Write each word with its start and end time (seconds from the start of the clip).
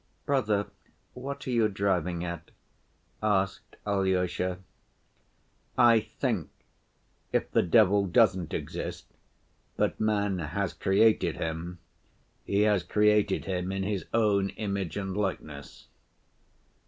"Brother, 0.25 0.65
what 1.13 1.45
are 1.45 1.51
you 1.51 1.67
driving 1.69 2.25
at?" 2.25 2.49
asked 3.21 3.75
Alyosha. 3.85 4.57
"I 5.77 5.99
think 6.17 6.49
if 7.31 7.51
the 7.51 7.61
devil 7.61 8.07
doesn't 8.07 8.51
exist, 8.51 9.05
but 9.77 9.99
man 9.99 10.39
has 10.39 10.73
created 10.73 11.35
him, 11.37 11.77
he 12.45 12.61
has 12.61 12.81
created 12.81 13.45
him 13.45 13.71
in 13.71 13.83
his 13.83 14.05
own 14.11 14.49
image 14.57 14.97
and 14.97 15.15
likeness." 15.15 15.85